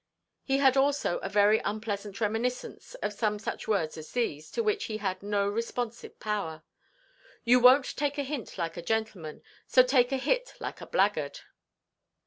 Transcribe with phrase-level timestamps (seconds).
[0.41, 4.85] He had also a very unpleasant reminiscence of some such words as these, to which
[4.85, 10.17] he had no responsive power—"You wonʼt take a hint like a gentleman; so take a
[10.17, 11.41] hit like a blackguard."